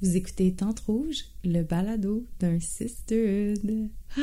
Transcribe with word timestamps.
Vous 0.00 0.16
écoutez 0.16 0.52
Tente 0.52 0.78
Rouge, 0.78 1.24
le 1.42 1.64
balado 1.64 2.24
d'un 2.38 2.60
sisterhood. 2.60 3.88
Ah, 4.16 4.20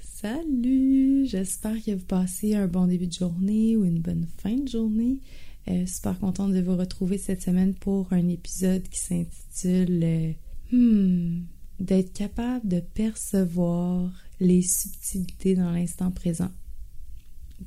salut! 0.00 1.26
J'espère 1.26 1.80
que 1.84 1.92
vous 1.92 2.04
passez 2.04 2.56
un 2.56 2.66
bon 2.66 2.88
début 2.88 3.06
de 3.06 3.12
journée 3.12 3.76
ou 3.76 3.84
une 3.84 4.00
bonne 4.00 4.26
fin 4.38 4.56
de 4.56 4.66
journée. 4.66 5.20
Euh, 5.68 5.86
super 5.86 6.18
contente 6.18 6.52
de 6.52 6.60
vous 6.60 6.76
retrouver 6.76 7.18
cette 7.18 7.40
semaine 7.40 7.72
pour 7.74 8.12
un 8.12 8.26
épisode 8.26 8.82
qui 8.88 8.98
s'intitule 8.98 10.02
euh, 10.02 10.32
Hmm, 10.72 11.42
d'être 11.78 12.12
capable 12.12 12.66
de 12.66 12.80
percevoir 12.80 14.10
les 14.40 14.62
subtilités 14.62 15.54
dans 15.54 15.70
l'instant 15.70 16.10
présent. 16.10 16.50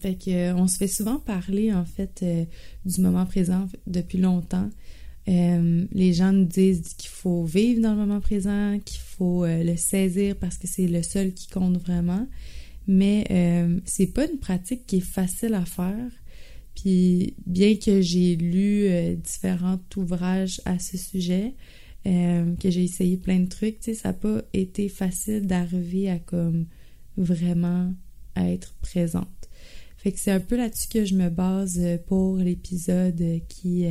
Fait 0.01 0.15
que, 0.15 0.29
euh, 0.29 0.55
on 0.55 0.67
se 0.67 0.75
fait 0.75 0.89
souvent 0.89 1.19
parler 1.19 1.71
en 1.73 1.85
fait 1.85 2.25
du 2.83 2.99
moment 2.99 3.25
présent 3.25 3.69
depuis 3.87 4.17
longtemps. 4.17 4.69
Euh, 5.29 5.85
les 5.91 6.13
gens 6.13 6.31
nous 6.31 6.45
disent 6.45 6.95
qu'il 6.97 7.09
faut 7.09 7.43
vivre 7.43 7.81
dans 7.81 7.91
le 7.91 7.97
moment 7.97 8.19
présent, 8.19 8.79
qu'il 8.83 9.01
faut 9.01 9.43
euh, 9.43 9.63
le 9.63 9.75
saisir 9.77 10.35
parce 10.35 10.57
que 10.57 10.65
c'est 10.67 10.87
le 10.87 11.03
seul 11.03 11.33
qui 11.33 11.47
compte 11.47 11.77
vraiment. 11.77 12.27
Mais 12.87 13.27
euh, 13.29 13.79
c'est 13.85 14.07
pas 14.07 14.25
une 14.25 14.39
pratique 14.39 14.87
qui 14.87 14.97
est 14.97 15.01
facile 15.01 15.53
à 15.53 15.65
faire. 15.65 16.09
Puis 16.73 17.35
bien 17.45 17.75
que 17.75 18.01
j'ai 18.01 18.35
lu 18.35 18.87
différents 19.17 19.79
ouvrages 19.97 20.61
à 20.63 20.79
ce 20.79 20.97
sujet, 20.97 21.53
que 22.05 22.69
j'ai 22.69 22.83
essayé 22.83 23.17
plein 23.17 23.39
de 23.39 23.49
trucs, 23.49 23.83
ça 23.83 24.09
n'a 24.09 24.13
pas 24.13 24.41
été 24.53 24.87
facile 24.87 25.45
d'arriver 25.45 26.09
à 26.09 26.19
vraiment 27.17 27.93
être 28.37 28.75
présente. 28.81 29.49
Fait 29.97 30.13
que 30.13 30.19
c'est 30.19 30.31
un 30.31 30.39
peu 30.39 30.55
là-dessus 30.55 30.87
que 30.87 31.03
je 31.03 31.15
me 31.15 31.29
base 31.29 31.81
pour 32.07 32.37
l'épisode 32.37 33.41
qui 33.49 33.83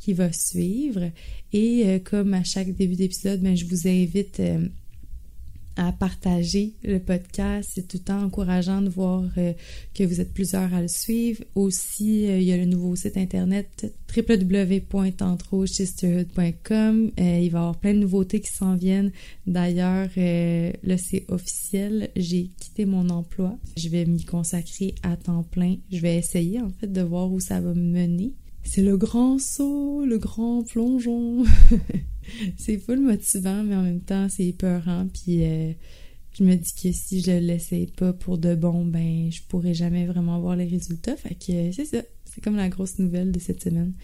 qui 0.00 0.14
va 0.14 0.32
suivre. 0.32 1.12
Et 1.52 1.84
euh, 1.86 2.00
comme 2.02 2.34
à 2.34 2.42
chaque 2.42 2.74
début 2.74 2.96
d'épisode, 2.96 3.40
ben, 3.40 3.56
je 3.56 3.66
vous 3.66 3.86
invite 3.86 4.40
euh, 4.40 4.66
à 5.76 5.92
partager 5.92 6.72
le 6.82 6.98
podcast. 6.98 7.70
C'est 7.74 7.86
tout 7.86 7.98
le 7.98 8.04
temps 8.04 8.24
encourageant 8.24 8.82
de 8.82 8.88
voir 8.88 9.22
euh, 9.36 9.52
que 9.94 10.02
vous 10.04 10.20
êtes 10.20 10.32
plusieurs 10.32 10.74
à 10.74 10.82
le 10.82 10.88
suivre. 10.88 11.44
Aussi, 11.54 12.24
il 12.24 12.42
y 12.42 12.50
a 12.52 12.56
le 12.56 12.64
nouveau 12.64 12.96
site 12.96 13.16
internet 13.16 13.94
www.entreausisterhood.com. 14.16 17.12
il 17.16 17.22
va 17.22 17.36
y 17.36 17.46
avoir 17.46 17.78
plein 17.78 17.94
de 17.94 18.00
nouveautés 18.00 18.40
qui 18.40 18.50
s'en 18.52 18.74
viennent. 18.74 19.12
D'ailleurs, 19.46 20.08
là, 20.16 20.96
c'est 20.98 21.26
officiel. 21.28 22.10
J'ai 22.16 22.50
quitté 22.58 22.86
mon 22.86 23.08
emploi. 23.08 23.56
Je 23.76 23.88
vais 23.88 24.04
m'y 24.06 24.24
consacrer 24.24 24.96
à 25.04 25.16
temps 25.16 25.44
plein. 25.44 25.76
Je 25.92 25.98
vais 25.98 26.16
essayer, 26.16 26.60
en 26.60 26.70
fait, 26.70 26.90
de 26.90 27.02
voir 27.02 27.30
où 27.30 27.38
ça 27.38 27.60
va 27.60 27.72
me 27.72 27.92
mener 27.92 28.32
c'est 28.62 28.82
le 28.82 28.96
grand 28.96 29.38
saut, 29.38 30.04
le 30.04 30.18
grand 30.18 30.62
plongeon. 30.62 31.44
c'est 32.56 32.78
full 32.78 33.00
motivant, 33.00 33.62
mais 33.62 33.74
en 33.74 33.82
même 33.82 34.00
temps, 34.00 34.28
c'est 34.28 34.46
épeurant. 34.46 35.06
Puis 35.12 35.44
euh, 35.44 35.72
je 36.38 36.44
me 36.44 36.54
dis 36.54 36.72
que 36.74 36.92
si 36.92 37.20
je 37.20 37.32
le 37.32 37.38
laissais 37.40 37.88
pas 37.96 38.12
pour 38.12 38.38
de 38.38 38.54
bon, 38.54 38.84
ben 38.84 39.30
je 39.30 39.42
pourrais 39.48 39.74
jamais 39.74 40.06
vraiment 40.06 40.40
voir 40.40 40.56
les 40.56 40.66
résultats. 40.66 41.16
Fait 41.16 41.34
que 41.34 41.72
c'est 41.72 41.84
ça. 41.84 42.02
C'est 42.24 42.42
comme 42.42 42.56
la 42.56 42.68
grosse 42.68 42.98
nouvelle 42.98 43.32
de 43.32 43.40
cette 43.40 43.62
semaine. 43.62 43.94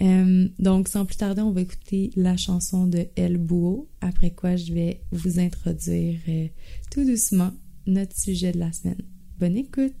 Euh, 0.00 0.48
donc, 0.58 0.88
sans 0.88 1.04
plus 1.04 1.16
tarder, 1.16 1.42
on 1.42 1.50
va 1.50 1.60
écouter 1.60 2.10
la 2.16 2.36
chanson 2.36 2.86
de 2.86 3.06
El 3.16 3.36
Bouo, 3.36 3.88
après 4.00 4.30
quoi 4.30 4.56
je 4.56 4.72
vais 4.72 5.00
vous 5.10 5.40
introduire 5.40 6.18
euh, 6.28 6.46
tout 6.90 7.04
doucement 7.04 7.52
notre 7.86 8.16
sujet 8.16 8.52
de 8.52 8.58
la 8.58 8.72
semaine. 8.72 9.02
Bonne 9.38 9.56
écoute! 9.56 9.94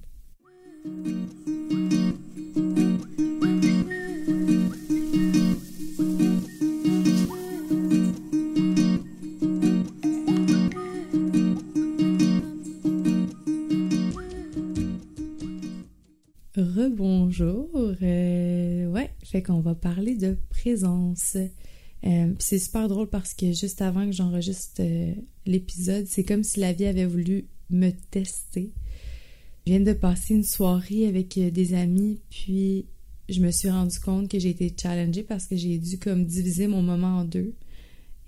Fait 19.30 19.42
qu'on 19.42 19.60
va 19.60 19.74
parler 19.74 20.16
de 20.16 20.36
présence. 20.50 21.36
Euh, 22.06 22.32
c'est 22.38 22.58
super 22.58 22.88
drôle 22.88 23.08
parce 23.08 23.34
que 23.34 23.52
juste 23.52 23.82
avant 23.82 24.06
que 24.06 24.12
j'enregistre 24.12 24.80
euh, 24.80 25.14
l'épisode, 25.46 26.06
c'est 26.06 26.24
comme 26.24 26.44
si 26.44 26.60
la 26.60 26.72
vie 26.72 26.86
avait 26.86 27.06
voulu 27.06 27.46
me 27.70 27.90
tester. 28.10 28.72
Je 29.66 29.72
viens 29.72 29.80
de 29.80 29.92
passer 29.92 30.34
une 30.34 30.44
soirée 30.44 31.06
avec 31.06 31.38
des 31.38 31.74
amis, 31.74 32.20
puis 32.30 32.86
je 33.28 33.40
me 33.40 33.50
suis 33.50 33.68
rendu 33.68 33.98
compte 34.00 34.30
que 34.30 34.38
j'ai 34.38 34.50
été 34.50 34.74
challengée 34.80 35.22
parce 35.22 35.46
que 35.46 35.56
j'ai 35.56 35.76
dû 35.76 35.98
comme 35.98 36.24
diviser 36.24 36.66
mon 36.68 36.80
moment 36.80 37.18
en 37.18 37.24
deux. 37.24 37.54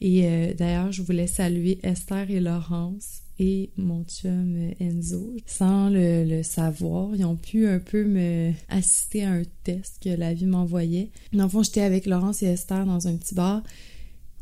Et 0.03 0.55
d'ailleurs, 0.55 0.93
je 0.93 1.01
voulais 1.01 1.27
saluer 1.27 1.79
Esther 1.83 2.31
et 2.31 2.41
Laurence 2.41 3.23
et 3.41 3.71
mon 3.79 4.05
chum 4.05 4.55
euh, 4.55 4.85
Enzo. 4.85 5.35
Sans 5.47 5.89
le, 5.89 6.43
savoir, 6.43 7.09
ils 7.17 7.25
ont 7.25 7.37
pu 7.37 7.67
un 7.67 7.79
peu 7.79 8.05
me 8.05 8.53
assister 8.69 9.25
à 9.25 9.33
un 9.33 9.43
test 9.65 9.97
que 10.03 10.11
la 10.11 10.35
vie 10.35 10.45
m'envoyait. 10.45 11.11
Dans 11.33 11.45
le 11.45 11.49
fond, 11.49 11.63
j'étais 11.63 11.81
avec 11.81 12.07
Laurence 12.07 12.43
et 12.43 12.47
Esther 12.47 12.85
dans 12.85 13.09
un 13.09 13.17
petit 13.17 13.35
bar. 13.35 13.63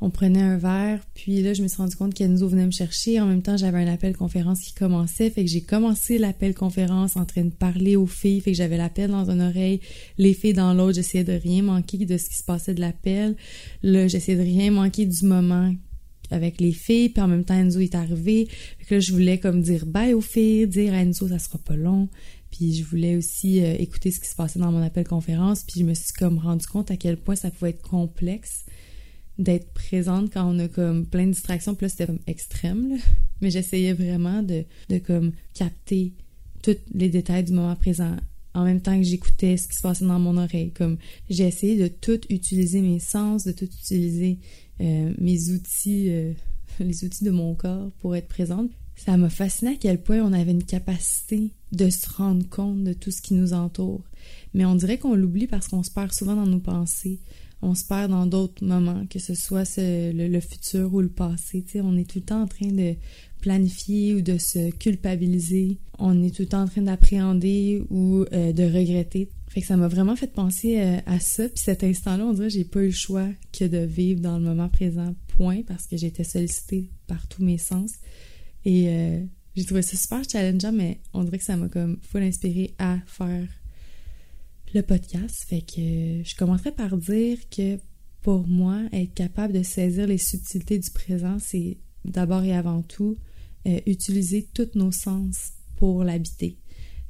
On 0.00 0.10
prenait 0.10 0.42
un 0.42 0.58
verre, 0.58 1.00
puis 1.14 1.42
là, 1.42 1.54
je 1.54 1.62
me 1.62 1.66
suis 1.66 1.78
rendu 1.78 1.96
compte 1.96 2.14
qu'Enzo 2.14 2.46
venait 2.48 2.66
me 2.66 2.72
chercher. 2.72 3.20
En 3.20 3.26
même 3.26 3.42
temps, 3.42 3.56
j'avais 3.56 3.78
un 3.78 3.92
appel 3.92 4.16
conférence 4.16 4.60
qui 4.60 4.72
commençait. 4.72 5.30
Fait 5.30 5.44
que 5.44 5.50
j'ai 5.50 5.60
commencé 5.60 6.18
l'appel 6.18 6.54
conférence 6.54 7.16
en 7.16 7.24
train 7.24 7.44
de 7.44 7.50
parler 7.50 7.96
aux 7.96 8.06
filles. 8.06 8.40
Fait 8.40 8.52
que 8.52 8.56
j'avais 8.56 8.76
l'appel 8.76 9.10
dans 9.10 9.28
une 9.28 9.40
oreille, 9.40 9.80
les 10.16 10.34
filles 10.34 10.52
dans 10.54 10.72
l'autre. 10.72 10.94
J'essayais 10.94 11.24
de 11.24 11.32
rien 11.32 11.62
manquer 11.62 11.98
de 11.98 12.16
ce 12.16 12.28
qui 12.28 12.36
se 12.36 12.44
passait 12.44 12.74
de 12.74 12.80
l'appel. 12.80 13.36
Là, 13.82 14.06
j'essayais 14.06 14.38
de 14.38 14.42
rien 14.42 14.70
manquer 14.70 15.04
du 15.04 15.24
moment 15.24 15.72
avec 16.30 16.60
les 16.60 16.72
filles, 16.72 17.08
puis 17.08 17.22
en 17.22 17.28
même 17.28 17.44
temps 17.44 17.54
Enzo 17.54 17.80
est 17.80 17.94
arrivé. 17.94 18.48
que 18.86 18.94
là, 18.94 19.00
je 19.00 19.12
voulais 19.12 19.38
comme 19.38 19.62
dire 19.62 19.86
bye 19.86 20.14
aux 20.14 20.20
filles, 20.20 20.66
dire 20.66 20.92
à 20.94 20.98
Enzo 20.98 21.28
ça 21.28 21.38
sera 21.38 21.58
pas 21.58 21.76
long. 21.76 22.08
Puis 22.50 22.74
je 22.74 22.84
voulais 22.84 23.16
aussi 23.16 23.62
euh, 23.62 23.74
écouter 23.78 24.10
ce 24.10 24.20
qui 24.20 24.28
se 24.28 24.34
passait 24.34 24.58
dans 24.58 24.72
mon 24.72 24.82
appel 24.82 25.06
conférence, 25.06 25.64
puis 25.64 25.80
je 25.80 25.84
me 25.84 25.94
suis 25.94 26.12
comme 26.12 26.38
rendu 26.38 26.66
compte 26.66 26.90
à 26.90 26.96
quel 26.96 27.16
point 27.16 27.36
ça 27.36 27.50
pouvait 27.50 27.70
être 27.70 27.82
complexe 27.82 28.64
d'être 29.38 29.72
présente 29.72 30.32
quand 30.32 30.44
on 30.44 30.58
a 30.58 30.68
comme 30.68 31.06
plein 31.06 31.26
de 31.26 31.32
distractions. 31.32 31.74
Puis 31.74 31.84
là, 31.84 31.88
c'était 31.90 32.06
comme 32.06 32.18
extrême. 32.26 32.98
Mais 33.40 33.50
j'essayais 33.50 33.92
vraiment 33.92 34.42
de, 34.42 34.64
de 34.88 34.98
comme 34.98 35.32
capter 35.54 36.12
tous 36.62 36.76
les 36.92 37.08
détails 37.08 37.44
du 37.44 37.52
moment 37.52 37.76
présent 37.76 38.16
en 38.54 38.64
même 38.64 38.80
temps 38.80 38.96
que 38.96 39.04
j'écoutais 39.04 39.56
ce 39.56 39.68
qui 39.68 39.76
se 39.76 39.82
passait 39.82 40.04
dans 40.04 40.18
mon 40.18 40.36
oreille. 40.36 40.72
Comme 40.72 40.98
j'ai 41.30 41.46
essayé 41.46 41.76
de 41.76 41.88
tout 41.88 42.20
utiliser 42.28 42.80
mes 42.80 42.98
sens, 42.98 43.44
de 43.44 43.52
tout 43.52 43.66
utiliser 43.66 44.38
euh, 44.80 45.12
mes 45.18 45.50
outils, 45.50 46.10
euh, 46.10 46.32
les 46.80 47.04
outils 47.04 47.24
de 47.24 47.30
mon 47.30 47.54
corps 47.54 47.90
pour 47.98 48.16
être 48.16 48.28
présente. 48.28 48.70
Ça 48.96 49.16
m'a 49.16 49.30
fasciné 49.30 49.72
à 49.72 49.76
quel 49.76 50.02
point 50.02 50.20
on 50.20 50.32
avait 50.32 50.50
une 50.50 50.64
capacité 50.64 51.52
de 51.70 51.88
se 51.88 52.08
rendre 52.10 52.48
compte 52.48 52.82
de 52.82 52.92
tout 52.92 53.12
ce 53.12 53.22
qui 53.22 53.34
nous 53.34 53.52
entoure. 53.52 54.02
Mais 54.54 54.64
on 54.64 54.74
dirait 54.74 54.98
qu'on 54.98 55.14
l'oublie 55.14 55.46
parce 55.46 55.68
qu'on 55.68 55.82
se 55.82 55.90
perd 55.90 56.12
souvent 56.12 56.34
dans 56.34 56.46
nos 56.46 56.58
pensées. 56.58 57.20
On 57.62 57.74
se 57.74 57.84
perd 57.84 58.10
dans 58.10 58.26
d'autres 58.26 58.64
moments, 58.64 59.04
que 59.06 59.18
ce 59.18 59.34
soit 59.34 59.68
le, 59.78 60.40
futur 60.40 60.94
ou 60.94 61.00
le 61.00 61.08
passé. 61.08 61.64
on 61.76 61.96
est 61.96 62.08
tout 62.08 62.18
le 62.18 62.24
temps 62.24 62.42
en 62.42 62.46
train 62.46 62.68
de 62.68 62.94
planifier 63.40 64.14
ou 64.14 64.20
de 64.20 64.38
se 64.38 64.70
culpabiliser. 64.70 65.78
On 65.98 66.22
est 66.22 66.34
tout 66.34 66.42
le 66.42 66.48
temps 66.48 66.62
en 66.62 66.68
train 66.68 66.82
d'appréhender 66.82 67.82
ou 67.90 68.24
euh, 68.32 68.52
de 68.52 68.62
regretter 68.62 69.28
fait 69.48 69.62
que 69.62 69.66
ça 69.66 69.76
m'a 69.76 69.88
vraiment 69.88 70.14
fait 70.14 70.32
penser 70.32 70.80
euh, 70.80 70.98
à 71.06 71.20
ça. 71.20 71.48
Puis 71.48 71.62
cet 71.64 71.82
instant-là, 71.82 72.24
on 72.24 72.32
dirait 72.32 72.48
que 72.48 72.54
j'ai 72.54 72.64
pas 72.64 72.80
eu 72.80 72.86
le 72.86 72.92
choix 72.92 73.28
que 73.52 73.64
de 73.64 73.78
vivre 73.78 74.20
dans 74.20 74.38
le 74.38 74.44
moment 74.44 74.68
présent, 74.68 75.14
point, 75.28 75.62
parce 75.66 75.86
que 75.86 75.96
j'étais 75.96 76.24
sollicitée 76.24 76.90
par 77.06 77.26
tous 77.28 77.42
mes 77.42 77.58
sens. 77.58 77.92
Et 78.64 78.88
euh, 78.88 79.24
j'ai 79.56 79.64
trouvé 79.64 79.82
ça 79.82 79.96
super 79.96 80.22
challengeant, 80.30 80.72
mais 80.72 81.00
on 81.14 81.24
dirait 81.24 81.38
que 81.38 81.44
ça 81.44 81.56
m'a 81.56 81.68
comme 81.68 81.98
full 82.02 82.22
inspiré 82.22 82.74
à 82.78 82.98
faire 83.06 83.48
le 84.74 84.82
podcast. 84.82 85.44
Fait 85.48 85.62
que 85.62 86.22
je 86.24 86.36
commencerai 86.36 86.72
par 86.72 86.96
dire 86.96 87.38
que 87.50 87.78
pour 88.20 88.46
moi, 88.46 88.82
être 88.92 89.14
capable 89.14 89.54
de 89.54 89.62
saisir 89.62 90.06
les 90.06 90.18
subtilités 90.18 90.78
du 90.78 90.90
présent, 90.90 91.38
c'est 91.40 91.78
d'abord 92.04 92.42
et 92.42 92.54
avant 92.54 92.82
tout 92.82 93.16
euh, 93.66 93.80
utiliser 93.86 94.46
tous 94.52 94.74
nos 94.74 94.92
sens 94.92 95.52
pour 95.76 96.04
l'habiter. 96.04 96.58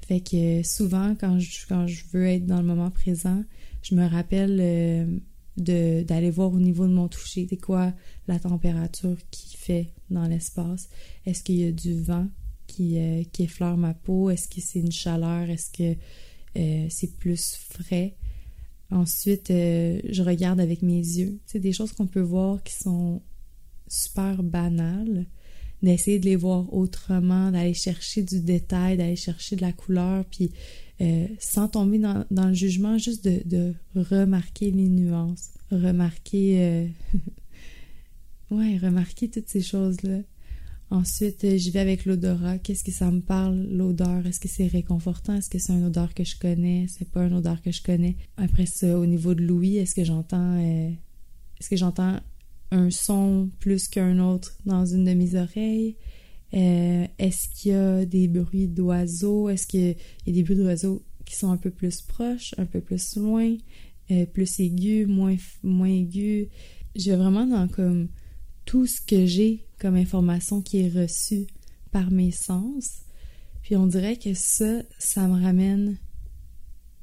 Fait 0.08 0.20
que 0.20 0.62
souvent, 0.62 1.14
quand 1.14 1.38
je, 1.38 1.66
quand 1.68 1.86
je 1.86 2.02
veux 2.14 2.26
être 2.26 2.46
dans 2.46 2.56
le 2.56 2.66
moment 2.66 2.90
présent, 2.90 3.44
je 3.82 3.94
me 3.94 4.06
rappelle 4.06 4.56
euh, 4.58 6.02
d'aller 6.02 6.30
voir 6.30 6.50
au 6.50 6.58
niveau 6.58 6.86
de 6.86 6.94
mon 6.94 7.08
toucher, 7.08 7.46
c'est 7.50 7.58
quoi 7.58 7.92
la 8.26 8.38
température 8.38 9.18
qui 9.30 9.58
fait 9.58 9.92
dans 10.08 10.24
l'espace. 10.26 10.88
Est-ce 11.26 11.42
qu'il 11.42 11.56
y 11.56 11.66
a 11.66 11.72
du 11.72 12.00
vent 12.00 12.26
qui, 12.66 12.98
euh, 12.98 13.22
effleure 13.38 13.76
ma 13.76 13.92
peau? 13.92 14.30
Est-ce 14.30 14.48
que 14.48 14.62
c'est 14.62 14.78
une 14.78 14.92
chaleur? 14.92 15.50
Est-ce 15.50 15.70
que 15.70 15.98
euh, 16.56 16.86
c'est 16.88 17.18
plus 17.18 17.56
frais? 17.68 18.16
Ensuite, 18.90 19.48
je 19.50 20.22
regarde 20.22 20.58
avec 20.58 20.80
mes 20.80 21.00
yeux. 21.00 21.38
C'est 21.44 21.60
des 21.60 21.74
choses 21.74 21.92
qu'on 21.92 22.06
peut 22.06 22.22
voir 22.22 22.62
qui 22.62 22.72
sont 22.72 23.20
super 23.86 24.42
banales, 24.42 25.26
d'essayer 25.82 26.18
de 26.18 26.24
les 26.24 26.36
voir 26.36 26.72
autrement, 26.72 27.50
d'aller 27.50 27.74
chercher 27.74 28.22
du 28.22 28.40
détail, 28.40 28.96
d'aller 28.96 29.16
chercher 29.16 29.56
de 29.56 29.62
la 29.62 29.72
couleur, 29.72 30.24
puis 30.24 30.50
euh, 31.00 31.26
sans 31.38 31.68
tomber 31.68 31.98
dans, 31.98 32.24
le 32.30 32.54
jugement, 32.54 32.98
juste 32.98 33.24
de, 33.24 33.74
remarquer 33.94 34.70
les 34.70 34.88
nuances, 34.88 35.50
remarquer 35.70 36.60
euh, 36.60 36.86
ouais, 38.50 38.78
remarquer 38.78 39.28
toutes 39.28 39.48
ces 39.48 39.62
choses-là. 39.62 40.20
Ensuite, 40.90 41.44
euh, 41.44 41.58
j'y 41.58 41.70
vais 41.70 41.80
avec 41.80 42.06
l'odorat. 42.06 42.58
Qu'est-ce 42.58 42.82
que 42.82 42.90
ça 42.90 43.10
me 43.10 43.20
parle, 43.20 43.68
l'odeur? 43.70 44.26
Est-ce 44.26 44.40
que 44.40 44.48
c'est 44.48 44.66
réconfortant? 44.66 45.34
Est-ce 45.34 45.50
que 45.50 45.58
c'est 45.58 45.74
une 45.74 45.84
odeur 45.84 46.14
que 46.14 46.24
je 46.24 46.38
connais? 46.38 46.86
C'est 46.88 47.10
pas 47.10 47.26
une 47.26 47.34
odeur 47.34 47.60
que 47.60 47.70
je 47.70 47.82
connais? 47.82 48.16
Après 48.38 48.66
ça, 48.66 48.98
au 48.98 49.04
niveau 49.04 49.34
de 49.34 49.42
l'ouïe, 49.42 49.76
est-ce 49.76 49.94
que 49.94 50.04
j'entends 50.04 50.58
est-ce 51.60 51.68
que 51.68 51.76
j'entends 51.76 52.20
un 52.70 52.90
son 52.90 53.50
plus 53.60 53.88
qu'un 53.88 54.18
autre 54.18 54.56
dans 54.66 54.84
une 54.86 55.04
de 55.04 55.14
mes 55.14 55.34
oreilles? 55.34 55.96
Euh, 56.54 57.06
est-ce 57.18 57.48
qu'il 57.48 57.72
y 57.72 57.74
a 57.74 58.04
des 58.04 58.28
bruits 58.28 58.68
d'oiseaux? 58.68 59.48
Est-ce 59.48 59.66
qu'il 59.66 59.96
y 60.26 60.30
a 60.30 60.32
des 60.32 60.42
bruits 60.42 60.56
d'oiseaux 60.56 61.02
qui 61.24 61.36
sont 61.36 61.50
un 61.50 61.56
peu 61.56 61.70
plus 61.70 62.00
proches, 62.00 62.54
un 62.58 62.66
peu 62.66 62.80
plus 62.80 63.16
loin, 63.16 63.56
plus 64.32 64.60
aigus, 64.60 65.06
moins, 65.06 65.36
moins 65.62 65.88
aigus? 65.88 66.48
Je 66.96 67.10
vais 67.10 67.16
vraiment 67.16 67.46
dans 67.46 67.68
comme 67.68 68.08
tout 68.64 68.86
ce 68.86 69.00
que 69.00 69.26
j'ai 69.26 69.66
comme 69.78 69.96
information 69.96 70.60
qui 70.60 70.80
est 70.80 70.88
reçue 70.88 71.46
par 71.90 72.10
mes 72.10 72.30
sens. 72.30 73.02
Puis 73.62 73.76
on 73.76 73.86
dirait 73.86 74.16
que 74.16 74.34
ça, 74.34 74.82
ça 74.98 75.26
me 75.28 75.42
ramène 75.42 75.96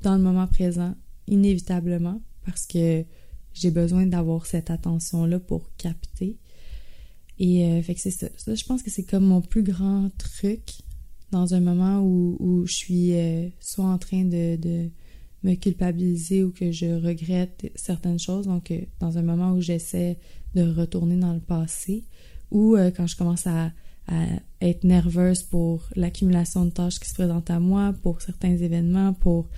dans 0.02 0.16
le 0.16 0.22
moment 0.22 0.48
présent, 0.48 0.96
inévitablement, 1.28 2.22
parce 2.46 2.66
que 2.68 3.04
j'ai 3.56 3.72
besoin 3.72 4.06
d'avoir 4.06 4.46
cette 4.46 4.70
attention-là 4.70 5.40
pour 5.40 5.70
capter. 5.78 6.38
Et 7.40 7.66
euh, 7.66 7.82
fait 7.82 7.96
que 7.96 8.02
c'est 8.02 8.12
ça. 8.12 8.28
ça. 8.38 8.56
Je 8.56 8.64
pense 8.64 8.84
que 8.84 8.90
c'est 8.90 9.04
comme 9.04 9.26
mon 9.26 9.42
plus 9.42 9.64
grand 9.64 10.10
truc 10.18 10.62
dans 11.32 11.54
un 11.54 11.60
moment 11.60 12.00
où, 12.00 12.38
où 12.40 12.66
je 12.66 12.74
suis 12.74 13.14
euh, 13.14 13.50
soit 13.60 13.86
en 13.86 13.98
train 13.98 14.24
de, 14.24 14.56
de, 14.56 14.90
me 15.46 15.56
culpabiliser 15.56 16.44
ou 16.44 16.52
que 16.52 16.72
je 16.72 16.88
regrette 16.88 17.72
certaines 17.76 18.20
choses. 18.20 18.48
Donc, 18.48 18.72
euh, 18.72 18.82
dans 19.00 19.18
un 19.18 19.22
moment 19.22 19.52
où 19.52 19.62
j'essaie 19.62 20.18
de 20.56 20.64
retourner 20.64 21.18
dans 21.18 21.34
le 21.34 21.40
passé, 21.40 22.06
ou 22.52 22.76
euh, 22.76 22.92
quand 22.92 23.08
je 23.08 23.16
commence 23.16 23.48
à, 23.48 23.72
être 24.62 24.84
nerveuse 24.84 25.42
pour 25.42 25.90
l'accumulation 25.96 26.66
de 26.66 26.70
tâches 26.70 27.00
qui 27.00 27.10
se 27.10 27.16
présentent 27.16 27.50
à 27.50 27.60
moi, 27.60 27.92
pour 28.04 28.22
certains 28.22 28.56
événements, 28.56 29.14
pour 29.14 29.50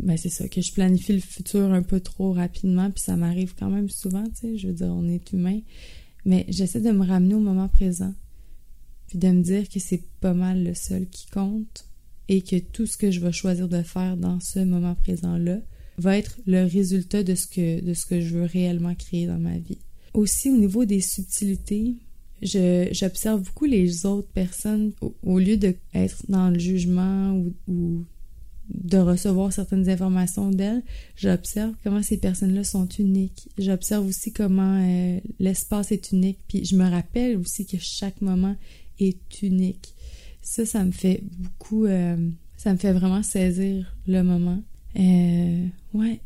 ben 0.00 0.16
c'est 0.16 0.28
ça, 0.28 0.48
que 0.48 0.60
je 0.60 0.72
planifie 0.72 1.12
le 1.12 1.20
futur 1.20 1.72
un 1.72 1.82
peu 1.82 2.00
trop 2.00 2.32
rapidement, 2.32 2.90
puis 2.90 3.02
ça 3.02 3.16
m'arrive 3.16 3.54
quand 3.58 3.70
même 3.70 3.88
souvent, 3.88 4.24
tu 4.24 4.40
sais, 4.40 4.58
je 4.58 4.68
veux 4.68 4.74
dire, 4.74 4.88
on 4.88 5.08
est 5.08 5.32
humain, 5.32 5.60
mais 6.24 6.44
j'essaie 6.48 6.80
de 6.80 6.90
me 6.90 7.06
ramener 7.06 7.34
au 7.34 7.40
moment 7.40 7.68
présent, 7.68 8.14
puis 9.08 9.18
de 9.18 9.28
me 9.28 9.42
dire 9.42 9.68
que 9.68 9.80
c'est 9.80 10.02
pas 10.20 10.34
mal 10.34 10.62
le 10.62 10.74
seul 10.74 11.08
qui 11.08 11.26
compte, 11.26 11.88
et 12.28 12.42
que 12.42 12.58
tout 12.58 12.86
ce 12.86 12.96
que 12.96 13.10
je 13.10 13.20
vais 13.20 13.32
choisir 13.32 13.68
de 13.68 13.82
faire 13.82 14.16
dans 14.16 14.38
ce 14.40 14.60
moment 14.60 14.94
présent-là 14.94 15.60
va 15.96 16.16
être 16.16 16.38
le 16.46 16.64
résultat 16.64 17.22
de 17.22 17.34
ce 17.34 17.46
que, 17.46 17.80
de 17.84 17.94
ce 17.94 18.06
que 18.06 18.20
je 18.20 18.36
veux 18.36 18.44
réellement 18.44 18.94
créer 18.94 19.26
dans 19.26 19.38
ma 19.38 19.58
vie. 19.58 19.78
Aussi, 20.14 20.50
au 20.50 20.56
niveau 20.56 20.84
des 20.84 21.00
subtilités, 21.00 21.96
j'observe 22.42 23.42
beaucoup 23.42 23.64
les 23.64 24.06
autres 24.06 24.28
personnes 24.28 24.92
au, 25.22 25.38
lieu 25.38 25.56
d'être 25.56 26.24
dans 26.28 26.50
le 26.50 26.58
jugement 26.58 27.36
ou, 27.66 28.04
de 28.68 28.98
recevoir 28.98 29.52
certaines 29.52 29.88
informations 29.88 30.50
d'elles, 30.50 30.82
j'observe 31.16 31.74
comment 31.82 32.02
ces 32.02 32.18
personnes-là 32.18 32.64
sont 32.64 32.88
uniques. 32.98 33.48
J'observe 33.58 34.06
aussi 34.06 34.32
comment 34.32 34.82
euh, 34.82 35.20
l'espace 35.38 35.92
est 35.92 36.12
unique. 36.12 36.38
Puis 36.48 36.64
je 36.64 36.76
me 36.76 36.88
rappelle 36.88 37.36
aussi 37.38 37.66
que 37.66 37.78
chaque 37.80 38.20
moment 38.20 38.56
est 38.98 39.42
unique. 39.42 39.94
Ça, 40.42 40.66
ça 40.66 40.84
me 40.84 40.92
fait 40.92 41.22
beaucoup... 41.38 41.86
Euh, 41.86 42.30
ça 42.56 42.72
me 42.72 42.78
fait 42.78 42.92
vraiment 42.92 43.22
saisir 43.22 43.96
le 44.06 44.22
moment. 44.22 44.60
Euh, 44.98 45.66
ouais. 45.94 46.20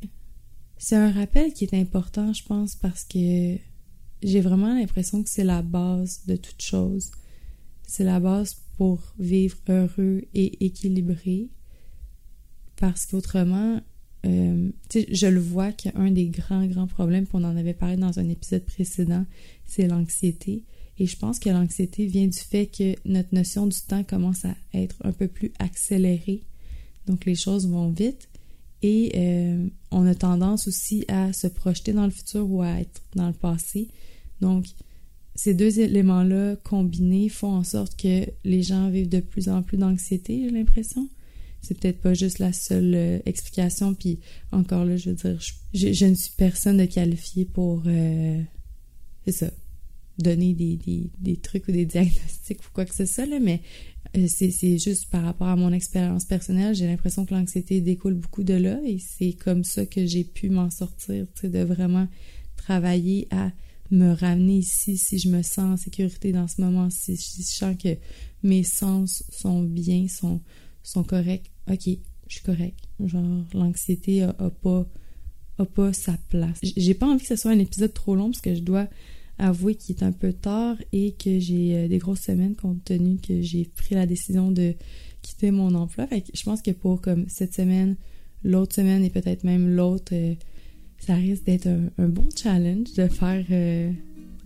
C'est 0.79 0.97
un 0.97 1.12
rappel 1.12 1.53
qui 1.53 1.65
est 1.65 1.75
important, 1.75 2.33
je 2.33 2.43
pense, 2.43 2.75
parce 2.75 3.05
que 3.05 3.56
j'ai 4.23 4.41
vraiment 4.41 4.75
l'impression 4.75 5.23
que 5.23 5.29
c'est 5.31 5.45
la 5.45 5.62
base 5.62 6.23
de 6.27 6.37
toute 6.37 6.62
chose. 6.62 7.11
C'est 7.87 8.05
la 8.05 8.19
base 8.19 8.56
pour 8.79 9.15
vivre 9.19 9.59
heureux 9.69 10.23
et 10.35 10.65
équilibré. 10.65 11.50
Parce 12.82 13.06
qu'autrement, 13.06 13.81
euh, 14.26 14.70
je 14.93 15.26
le 15.29 15.38
vois 15.38 15.70
qu'un 15.70 16.11
des 16.11 16.26
grands, 16.26 16.67
grands 16.67 16.88
problèmes, 16.88 17.29
qu'on 17.29 17.44
en 17.44 17.56
avait 17.56 17.75
parlé 17.75 17.94
dans 17.94 18.19
un 18.19 18.29
épisode 18.29 18.64
précédent, 18.64 19.25
c'est 19.67 19.87
l'anxiété. 19.87 20.64
Et 20.99 21.06
je 21.06 21.17
pense 21.17 21.38
que 21.38 21.49
l'anxiété 21.49 22.06
vient 22.06 22.26
du 22.26 22.37
fait 22.37 22.67
que 22.67 22.96
notre 23.05 23.32
notion 23.37 23.69
du 23.69 23.79
temps 23.87 24.02
commence 24.02 24.44
à 24.46 24.56
être 24.75 24.96
un 25.05 25.12
peu 25.12 25.29
plus 25.29 25.52
accélérée. 25.61 26.43
Donc 27.06 27.25
les 27.25 27.37
choses 27.37 27.69
vont 27.69 27.90
vite. 27.90 28.29
Et 28.82 29.12
euh, 29.14 29.69
on 29.93 30.05
a 30.05 30.17
tendance 30.17 30.67
aussi 30.67 31.05
à 31.06 31.32
se 31.32 31.46
projeter 31.46 31.93
dans 31.93 32.06
le 32.06 32.11
futur 32.11 32.50
ou 32.50 32.62
à 32.62 32.81
être 32.81 33.00
dans 33.14 33.28
le 33.28 33.32
passé. 33.32 33.90
Donc, 34.40 34.67
ces 35.37 35.55
deux 35.55 35.78
éléments-là 35.78 36.56
combinés 36.64 37.28
font 37.28 37.52
en 37.52 37.62
sorte 37.62 37.94
que 37.94 38.26
les 38.43 38.64
gens 38.64 38.90
vivent 38.90 39.08
de 39.08 39.20
plus 39.20 39.49
en 39.49 39.62
plus 39.62 39.76
d'anxiété, 39.76 40.40
j'ai 40.43 40.50
l'impression. 40.50 41.08
C'est 41.62 41.79
peut-être 41.79 42.00
pas 42.00 42.12
juste 42.12 42.38
la 42.38 42.53
seule 42.53 42.94
euh, 42.94 43.19
explication. 43.25 43.94
Puis 43.94 44.19
encore 44.50 44.85
là, 44.85 44.97
je 44.97 45.11
veux 45.11 45.17
dire, 45.17 45.38
je, 45.73 46.05
ne 46.05 46.14
suis 46.14 46.32
personne 46.37 46.76
de 46.76 46.85
qualifié 46.85 47.44
pour, 47.44 47.82
euh, 47.87 48.43
c'est 49.25 49.32
ça, 49.32 49.50
donner 50.19 50.55
des, 50.55 50.79
des, 51.19 51.37
trucs 51.37 51.69
ou 51.69 51.73
des 51.73 51.87
diagnostics 51.87 52.61
ou 52.61 52.69
quoi 52.75 52.85
que 52.85 52.94
ce 52.94 53.06
soit, 53.06 53.26
là, 53.26 53.38
mais 53.41 53.61
euh, 54.17 54.26
c'est 54.29 54.79
juste 54.79 55.09
par 55.11 55.23
rapport 55.23 55.49
à 55.49 55.56
mon 55.56 55.73
expérience 55.73 56.25
personnelle, 56.25 56.75
j'ai 56.75 56.87
l'impression 56.87 57.25
que 57.25 57.35
l'anxiété 57.35 57.81
découle 57.81 58.14
beaucoup 58.14 58.43
de 58.43 58.55
là 58.55 58.79
et 58.85 58.99
c'est 58.99 59.32
comme 59.32 59.64
ça 59.64 59.87
que 59.87 60.05
j'ai 60.05 60.25
pu 60.25 60.50
m'en 60.50 60.70
sortir, 60.70 61.26
tu 61.35 61.43
sais, 61.43 61.49
de 61.49 61.61
vraiment 61.61 62.09
travailler 62.56 63.26
à 63.31 63.53
me 63.91 64.12
ramener 64.12 64.59
ici 64.59 64.97
si 64.97 65.19
je 65.19 65.29
me 65.29 65.43
sens 65.43 65.59
en 65.59 65.76
sécurité 65.76 66.32
dans 66.32 66.49
ce 66.49 66.61
moment, 66.61 66.88
si 66.91 67.17
je 67.17 67.43
sens 67.43 67.76
que 67.76 67.97
mes 68.43 68.64
sens 68.64 69.23
sont 69.31 69.62
bien, 69.62 70.09
sont, 70.09 70.41
sont 70.82 71.05
corrects, 71.05 71.50
ok, 71.70 71.88
je 72.29 72.35
suis 72.35 72.43
correct. 72.43 72.79
Genre, 73.05 73.44
l'anxiété 73.55 74.23
a, 74.23 74.32
pas, 74.62 74.87
a 75.59 75.64
pas 75.64 75.93
sa 75.93 76.17
place. 76.29 76.59
J'ai 76.62 76.94
pas 76.94 77.06
envie 77.06 77.23
que 77.23 77.29
ce 77.29 77.37
soit 77.37 77.50
un 77.50 77.59
épisode 77.59 77.93
trop 77.93 78.14
long 78.14 78.31
parce 78.31 78.41
que 78.41 78.55
je 78.55 78.61
dois 78.61 78.88
avouer 79.38 79.75
qu'il 79.75 79.97
est 79.97 80.03
un 80.03 80.12
peu 80.12 80.32
tard 80.32 80.76
et 80.93 81.12
que 81.12 81.38
j'ai 81.38 81.76
euh, 81.76 81.88
des 81.88 81.99
grosses 81.99 82.20
semaines 82.20 82.55
compte 82.55 82.85
tenu 82.85 83.17
que 83.17 83.41
j'ai 83.43 83.64
pris 83.64 83.94
la 83.94 84.06
décision 84.06 84.50
de 84.50 84.75
quitter 85.23 85.50
mon 85.50 85.75
emploi. 85.75 86.06
Fait 86.06 86.20
que 86.20 86.29
je 86.35 86.43
pense 86.43 86.62
que 86.62 86.70
pour 86.70 87.00
comme 87.00 87.25
cette 87.29 87.55
semaine, 87.55 87.97
l'autre 88.44 88.75
semaine 88.75 89.05
et 89.05 89.11
peut-être 89.11 89.44
même 89.44 89.75
l'autre, 89.75 90.12
euh, 90.14 90.35
ça 90.99 91.14
risque 91.14 91.44
d'être 91.44 91.67
un, 91.67 92.09
bon 92.09 92.29
challenge 92.37 92.93
de 92.94 93.09
faire, 93.09 93.44
euh, 93.50 93.91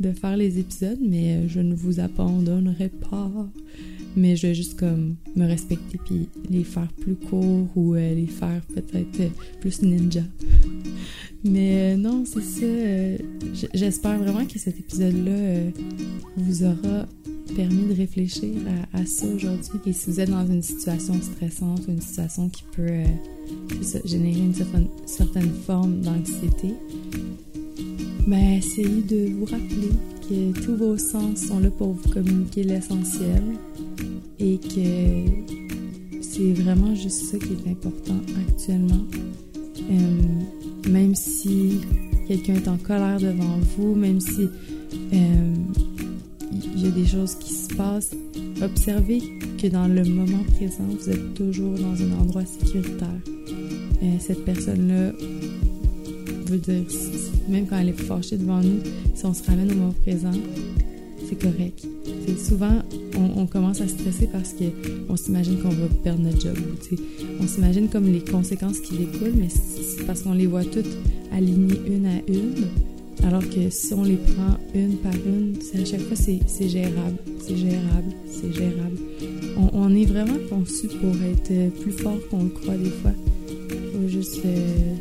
de 0.01 0.13
faire 0.13 0.37
les 0.37 0.59
épisodes, 0.59 0.99
mais 1.01 1.37
euh, 1.37 1.49
je 1.49 1.61
ne 1.61 1.75
vous 1.75 2.01
abandonnerai 2.01 2.89
pas. 2.89 3.31
Mais 4.17 4.35
je 4.35 4.47
vais 4.47 4.55
juste 4.55 4.79
comme 4.79 5.17
me 5.35 5.47
respecter 5.47 5.99
puis 6.05 6.29
les 6.51 6.65
faire 6.65 6.89
plus 7.01 7.17
courts 7.17 7.69
ou 7.77 7.95
euh, 7.95 8.15
les 8.15 8.27
faire 8.27 8.63
peut-être 8.75 9.31
plus 9.61 9.83
ninja. 9.83 10.23
Mais 11.45 11.97
non, 11.97 12.25
c'est 12.25 12.43
ça. 12.43 13.67
J'espère 13.75 14.19
vraiment 14.19 14.47
que 14.47 14.59
cet 14.59 14.81
épisode-là 14.81 15.71
vous 16.37 16.65
aura 16.65 17.07
permis 17.55 17.85
de 17.89 17.95
réfléchir 17.95 18.55
à, 18.93 19.01
à 19.01 19.07
ça 19.07 19.27
aujourd'hui. 19.27 19.79
Et 19.87 19.93
si 19.93 20.11
vous 20.11 20.19
êtes 20.19 20.31
dans 20.31 20.47
une 20.47 20.63
situation 20.63 21.15
stressante, 21.21 21.83
une 21.89 22.01
situation 22.01 22.49
qui 22.49 22.65
peut 22.75 23.05
générer 24.05 24.41
une 24.41 24.55
certaine, 24.55 25.51
forme 25.67 26.01
d'anxiété, 26.01 26.75
ben, 28.27 28.59
essayez 28.59 29.03
de 29.03 29.33
vous 29.35 29.45
rappeler 29.45 29.91
que 30.29 30.61
tous 30.61 30.77
vos 30.77 30.99
sens 30.99 31.47
sont 31.47 31.61
là 31.61 31.71
pour 31.71 31.93
vous 31.93 32.09
communiquer 32.11 32.65
l'essentiel 32.65 33.43
et 34.39 34.59
que 34.59 36.21
c'est 36.21 36.53
vraiment 36.53 36.95
juste 36.95 37.25
ça 37.31 37.39
qui 37.39 37.53
est 37.53 37.71
important 37.71 38.21
actuellement. 38.49 39.05
Euh, 39.91 40.91
même 40.91 41.15
si 41.15 41.81
quelqu'un 42.27 42.55
est 42.55 42.69
en 42.69 42.77
colère 42.77 43.21
devant 43.21 43.59
vous, 43.77 43.95
même 43.95 44.21
si 44.21 44.49
euh, 45.13 45.55
il 46.53 46.85
y 46.85 46.89
a 46.89 46.91
des 46.91 47.07
choses 47.07 47.37
qui 47.37 47.55
se 47.55 47.75
passent, 47.75 48.15
observez 48.61 49.21
que 49.59 49.69
dans 49.69 49.87
le 49.87 50.05
moment 50.05 50.43
présent, 50.57 50.85
vous 50.89 51.11
êtes 51.11 51.35
toujours 51.35 51.75
dans 51.75 51.95
un 52.03 52.21
endroit 52.21 52.45
sécuritaire. 52.45 53.21
Euh, 54.03 54.17
cette 54.19 54.45
personne-là 54.45 55.13
veut 56.47 56.59
dire, 56.59 56.83
même 57.49 57.67
quand 57.67 57.79
elle 57.79 57.91
est 57.91 58.01
fâchée 58.01 58.37
devant 58.37 58.61
nous, 58.61 58.81
si 59.15 59.25
on 59.25 59.35
se 59.35 59.43
ramène 59.45 59.71
au 59.73 59.75
moment 59.75 59.95
présent, 60.03 60.33
c'est 61.29 61.39
correct. 61.41 61.87
souvent, 62.39 62.83
on, 63.37 63.47
commence 63.47 63.81
à 63.81 63.89
stresser 63.89 64.29
parce 64.31 64.55
qu'on 64.55 65.17
s'imagine 65.17 65.59
qu'on 65.59 65.71
va 65.71 65.89
perdre 66.05 66.23
notre 66.23 66.41
job. 66.41 66.57
on 67.41 67.47
s'imagine 67.47 67.89
comme 67.89 68.13
les 68.13 68.21
conséquences 68.21 68.81
qui 68.81 68.97
découlent, 68.97 69.35
mais 69.37 69.49
c'est 69.49 70.05
parce 70.07 70.23
qu'on 70.23 70.35
les 70.35 70.47
voit 70.47 70.65
toutes 70.65 70.87
alignées 71.33 71.81
une 71.87 72.07
à 72.07 72.19
une. 72.29 72.67
Alors 73.25 73.49
que 73.49 73.71
si 73.71 73.95
on 73.95 74.05
les 74.05 74.17
prend 74.17 74.57
une 74.75 74.97
par 74.99 75.15
une, 75.15 75.57
à 75.81 75.85
chaque 75.85 76.03
fois 76.03 76.17
c'est 76.17 76.69
gérable, 76.69 77.17
c'est 77.41 77.57
gérable, 77.57 78.13
c'est 78.31 78.53
gérable. 78.53 78.99
On, 79.57 79.71
on, 79.73 79.95
est 79.95 80.05
vraiment 80.05 80.39
conçu 80.51 80.87
pour 80.87 81.15
être 81.23 81.73
plus 81.81 81.93
fort 81.93 82.19
qu'on 82.31 82.45
le 82.45 82.51
croit 82.51 82.77
des 82.77 82.91
fois 82.91 83.13
juste 84.17 84.43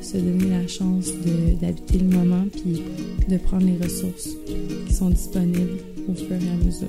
se 0.01 0.17
donner 0.17 0.49
la 0.49 0.67
chance 0.67 1.11
d'habiter 1.61 1.99
le 1.99 2.17
moment 2.17 2.45
puis 2.51 2.81
de 3.29 3.37
prendre 3.37 3.65
les 3.65 3.77
ressources 3.77 4.29
qui 4.87 4.93
sont 4.93 5.09
disponibles 5.09 5.79
au 6.09 6.13
fur 6.13 6.31
et 6.31 6.49
à 6.49 6.65
mesure. 6.65 6.87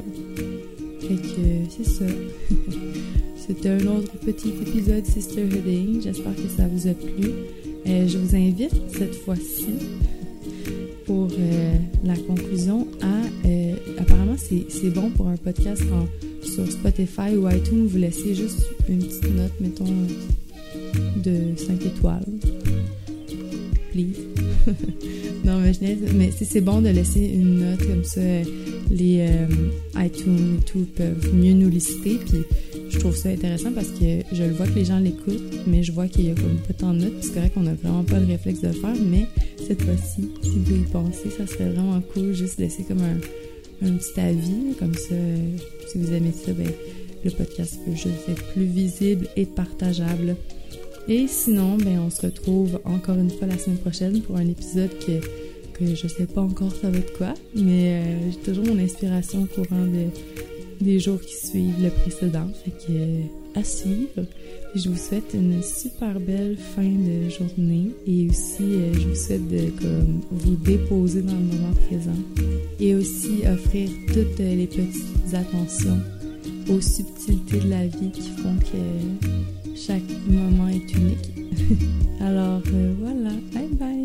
Fait 1.00 1.14
que 1.14 1.71
c'est 1.71 1.88
ça. 1.88 2.04
C'était 3.47 3.68
un 3.68 3.87
autre 3.87 4.12
petit 4.25 4.49
épisode 4.49 5.06
Sisterhooding. 5.06 6.02
J'espère 6.02 6.35
que 6.35 6.49
ça 6.56 6.66
vous 6.66 6.88
a 6.88 6.95
plu. 6.95 7.30
Euh, 7.87 8.09
je 8.09 8.18
vous 8.18 8.35
invite 8.35 8.75
cette 8.92 9.14
fois-ci 9.14 9.66
pour 11.04 11.28
euh, 11.38 11.75
la 12.02 12.16
conclusion 12.16 12.88
à... 13.02 13.47
Euh, 13.47 13.75
apparemment, 13.99 14.35
c'est 14.37 14.90
bon 14.90 15.11
pour 15.11 15.28
un 15.28 15.37
podcast 15.37 15.85
sur 16.42 16.66
Spotify 16.73 17.37
ou 17.37 17.49
iTunes. 17.49 17.87
Vous 17.87 17.99
laissez 17.99 18.35
juste 18.35 18.62
une 18.88 18.99
petite 18.99 19.30
note, 19.37 19.52
mettons, 19.61 19.95
de 21.23 21.57
5 21.57 21.87
étoiles. 21.87 22.25
Please. 23.93 24.21
non, 25.45 25.61
mais, 25.61 25.97
mais 26.15 26.31
c'est 26.31 26.61
bon 26.61 26.81
de 26.81 26.88
laisser 26.88 27.25
une 27.25 27.61
note 27.61 27.87
comme 27.87 28.05
ça. 28.05 28.21
Les 28.91 29.26
iTunes 29.97 30.59
et 30.59 30.65
tout 30.65 30.87
peuvent 30.95 31.35
mieux 31.35 31.55
nous 31.55 31.69
lister. 31.69 32.19
Puis 32.26 32.45
je 32.88 32.99
trouve 32.99 33.17
ça 33.17 33.29
intéressant 33.29 33.73
parce 33.73 33.88
que 33.88 34.23
je 34.33 34.43
le 34.43 34.53
vois 34.53 34.67
que 34.67 34.75
les 34.75 34.85
gens 34.85 34.99
l'écoutent, 34.99 35.67
mais 35.67 35.83
je 35.83 35.93
vois 35.93 36.07
qu'il 36.09 36.26
y 36.26 36.31
a 36.31 36.35
comme 36.35 36.57
pas 36.67 36.75
tant 36.75 36.95
de 36.95 37.00
notes. 37.00 37.15
C'est 37.21 37.35
correct 37.35 37.55
qu'on 37.55 37.62
n'a 37.62 37.75
vraiment 37.75 38.05
pas 38.05 38.19
le 38.19 38.26
réflexe 38.26 38.61
de 38.61 38.71
faire, 38.73 38.95
mais 39.05 39.26
cette 39.67 39.83
fois-ci, 39.83 40.29
si 40.43 40.50
vous 40.50 40.76
y 40.76 40.85
pensez, 40.85 41.31
ça 41.37 41.47
serait 41.47 41.71
vraiment 41.71 42.00
cool 42.12 42.33
juste 42.33 42.59
laisser 42.59 42.85
comme 42.85 43.00
un, 43.00 43.87
un 43.87 43.93
petit 43.93 44.21
avis. 44.21 44.75
Comme 44.79 44.95
ça, 44.95 45.15
si 45.88 45.99
vous 45.99 46.12
aimez 46.12 46.33
ça, 46.33 46.53
ben, 46.53 46.69
le 47.25 47.31
podcast 47.31 47.79
peut 47.85 47.93
juste 47.93 48.29
être 48.29 48.45
plus 48.53 48.67
visible 48.67 49.26
et 49.37 49.47
partageable. 49.47 50.37
Et 51.08 51.26
sinon, 51.28 51.76
ben, 51.76 52.00
on 52.06 52.10
se 52.10 52.22
retrouve 52.22 52.80
encore 52.84 53.16
une 53.16 53.30
fois 53.30 53.46
la 53.46 53.58
semaine 53.58 53.78
prochaine 53.78 54.20
pour 54.22 54.36
un 54.36 54.46
épisode 54.46 54.90
que, 54.98 55.20
que 55.78 55.94
je 55.94 56.08
sais 56.08 56.26
pas 56.26 56.40
encore 56.42 56.72
ça 56.72 56.90
va 56.90 56.98
être 56.98 57.16
quoi, 57.16 57.34
mais 57.54 58.00
euh, 58.00 58.30
j'ai 58.30 58.38
toujours 58.38 58.66
mon 58.66 58.78
inspiration 58.82 59.42
au 59.42 59.46
courant 59.46 59.86
de 59.86 60.06
des 60.80 61.00
jours 61.00 61.20
qui 61.20 61.34
suivent 61.34 61.82
le 61.82 61.88
précédent. 61.88 62.48
Fait 62.64 62.70
que 62.70 63.56
à 63.56 63.64
suivre. 63.64 64.26
Je 64.75 64.90
vous 64.90 64.96
souhaite 64.96 65.32
une 65.34 65.62
super 65.62 66.20
belle 66.20 66.56
fin 66.56 66.82
de 66.82 67.28
journée 67.30 67.90
et 68.06 68.28
aussi 68.28 68.62
euh, 68.62 68.92
je 68.92 69.08
vous 69.08 69.14
souhaite 69.14 69.48
de 69.48 69.70
comme, 69.80 70.20
vous 70.30 70.56
déposer 70.56 71.22
dans 71.22 71.32
le 71.32 71.38
moment 71.38 71.72
présent 71.88 72.18
et 72.78 72.94
aussi 72.94 73.40
offrir 73.50 73.88
toutes 74.08 74.38
les 74.38 74.66
petites 74.66 75.34
attentions 75.34 75.98
aux 76.68 76.80
subtilités 76.80 77.60
de 77.60 77.70
la 77.70 77.86
vie 77.86 78.10
qui 78.10 78.28
font 78.28 78.56
que 78.58 79.65
chaque 79.76 80.02
moment 80.26 80.68
est 80.68 80.95
unique. 80.95 81.33
Alors 82.21 82.62
euh, 82.73 82.95
voilà, 82.99 83.30
bye 83.52 83.68
bye. 83.78 83.96